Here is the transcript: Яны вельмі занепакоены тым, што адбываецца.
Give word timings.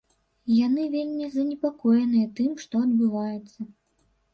Яны 0.65 0.85
вельмі 0.95 1.29
занепакоены 1.37 2.21
тым, 2.41 2.51
што 2.67 2.75
адбываецца. 2.91 3.61